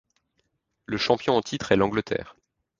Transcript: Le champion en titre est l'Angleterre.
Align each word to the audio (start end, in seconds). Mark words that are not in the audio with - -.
Le 0.87 0.97
champion 0.97 1.35
en 1.35 1.43
titre 1.43 1.71
est 1.71 1.75
l'Angleterre. 1.75 2.35